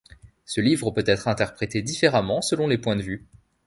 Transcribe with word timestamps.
Ce 0.45 0.61
livre 0.61 0.89
peut-être 0.89 1.27
interprété 1.27 1.83
différemment 1.83 2.41
selon 2.41 2.65
les 2.67 2.79
points 2.79 2.95
de 2.95 3.03
vue. 3.03 3.27